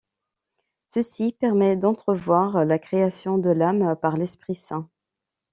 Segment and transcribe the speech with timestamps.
[0.87, 4.89] Ceci permet d'entrevoir la création de l'âme par l'Esprit-saint.